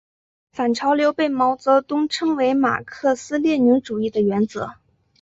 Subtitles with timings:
[0.51, 4.73] 反潮流被毛泽东称为马克思列宁主义的原则。